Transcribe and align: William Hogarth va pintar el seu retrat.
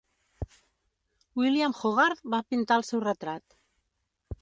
William 1.43 1.77
Hogarth 1.83 2.25
va 2.37 2.43
pintar 2.55 2.81
el 2.83 2.89
seu 2.91 3.07
retrat. 3.07 3.59